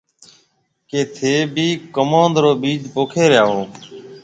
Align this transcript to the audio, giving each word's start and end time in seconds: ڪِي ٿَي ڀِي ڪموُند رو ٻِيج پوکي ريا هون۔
ڪِي 0.89 1.01
ٿَي 1.15 1.33
ڀِي 1.55 1.67
ڪموُند 1.95 2.33
رو 2.43 2.51
ٻِيج 2.61 2.81
پوکي 2.93 3.23
ريا 3.31 3.43
هون۔ 3.49 3.67